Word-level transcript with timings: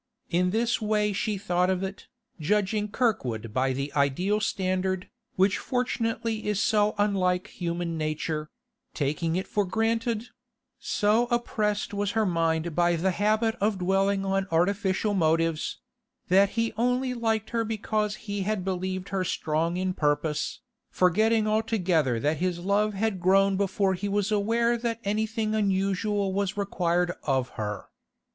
In 0.31 0.49
this 0.49 0.81
way 0.81 1.13
she 1.13 1.37
thought 1.37 1.69
of 1.69 1.83
it, 1.83 2.07
judging 2.39 2.87
Kirkwood 2.87 3.53
by 3.53 3.71
the 3.71 3.93
ideal 3.93 4.39
standard, 4.39 5.11
which 5.35 5.59
fortunately 5.59 6.47
is 6.47 6.59
so 6.59 6.95
unlike 6.97 7.45
human 7.49 7.99
nature; 7.99 8.49
taking 8.95 9.35
it 9.35 9.45
for 9.47 9.63
granted—so 9.63 11.27
oppressed 11.29 11.93
was 11.93 12.13
her 12.13 12.25
mind 12.25 12.73
by 12.73 12.95
the 12.95 13.11
habit 13.11 13.53
of 13.61 13.77
dwelling 13.77 14.25
on 14.25 14.47
artificial 14.51 15.13
motives—that 15.13 16.49
he 16.49 16.73
only 16.77 17.13
liked 17.13 17.51
her 17.51 17.63
because 17.63 18.15
he 18.25 18.41
had 18.41 18.65
believed 18.65 19.09
her 19.09 19.23
strong 19.23 19.77
in 19.77 19.93
purpose, 19.93 20.61
forgetting 20.89 21.45
altogether 21.47 22.19
that 22.19 22.37
his 22.37 22.57
love 22.57 22.95
had 22.95 23.19
grown 23.21 23.55
before 23.55 23.93
he 23.93 24.09
was 24.09 24.31
aware 24.31 24.79
that 24.79 24.99
anything 25.03 25.53
unusual 25.53 26.33
was 26.33 26.57
required 26.57 27.11
of 27.21 27.49
her. 27.49 27.85